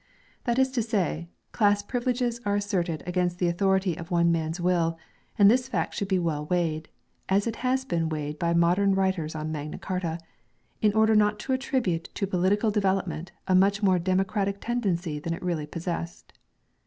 That 0.45 0.57
is 0.57 0.71
to 0.71 0.81
say, 0.81 1.29
class 1.51 1.83
privileges 1.83 2.41
are 2.43 2.55
asserted 2.55 3.03
against 3.05 3.37
the 3.37 3.47
authority 3.47 3.95
of 3.95 4.09
one 4.09 4.31
man's 4.31 4.59
will; 4.59 4.97
and 5.37 5.45
this 5.47 5.67
fact 5.67 5.93
should 5.93 6.07
be 6.07 6.17
well 6.17 6.47
weighed 6.47 6.89
as 7.29 7.45
it 7.45 7.57
has 7.57 7.85
been 7.85 8.09
weighed 8.09 8.39
by 8.39 8.55
modern 8.55 8.95
writers 8.95 9.35
on 9.35 9.51
Magna 9.51 9.77
Carta 9.77 10.17
in 10.81 10.91
order 10.93 11.13
not 11.15 11.37
to 11.41 11.53
attribute 11.53 12.09
to 12.15 12.25
political 12.25 12.71
development 12.71 13.31
a 13.47 13.53
much 13.53 13.83
more 13.83 13.99
democratic 13.99 14.59
tendency 14.59 15.19
than 15.19 15.35
it 15.35 15.43
really 15.43 15.67
possessed. 15.67 16.33